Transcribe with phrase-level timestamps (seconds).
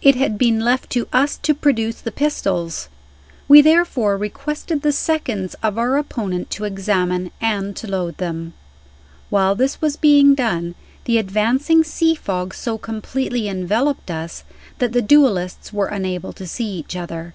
[0.00, 2.88] It had been left to us to produce the pistols.
[3.48, 8.54] We therefore requested the seconds of our opponent to examine and to load them.
[9.28, 10.74] While this was being done,
[11.04, 14.42] the advancing sea fog so completely enveloped us
[14.78, 17.34] that the duelists were unable to see each other.